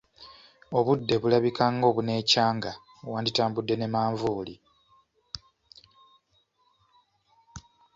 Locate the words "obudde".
0.77-1.15